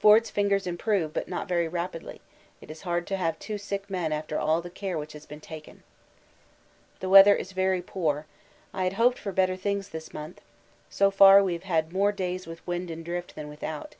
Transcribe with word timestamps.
Forde's 0.00 0.28
fingers 0.28 0.66
improve, 0.66 1.14
but 1.14 1.28
not 1.28 1.48
very 1.48 1.66
rapidly; 1.66 2.20
it 2.60 2.70
is 2.70 2.82
hard 2.82 3.06
to 3.06 3.16
have 3.16 3.38
two 3.38 3.56
sick 3.56 3.88
men 3.88 4.12
after 4.12 4.38
all 4.38 4.60
the 4.60 4.68
care 4.68 4.98
which 4.98 5.14
has 5.14 5.24
been 5.24 5.40
taken. 5.40 5.82
The 7.00 7.08
weather 7.08 7.34
is 7.34 7.52
very 7.52 7.80
poor 7.80 8.26
I 8.74 8.84
had 8.84 8.92
hoped 8.92 9.16
for 9.18 9.32
better 9.32 9.56
things 9.56 9.88
this 9.88 10.12
month. 10.12 10.42
So 10.90 11.10
far 11.10 11.42
we 11.42 11.54
have 11.54 11.62
had 11.62 11.90
more 11.90 12.12
days 12.12 12.46
with 12.46 12.66
wind 12.66 12.90
and 12.90 13.02
drift 13.02 13.34
than 13.34 13.48
without. 13.48 13.96